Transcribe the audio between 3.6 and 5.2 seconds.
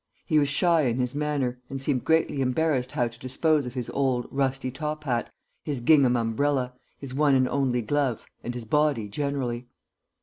of his old, rusty top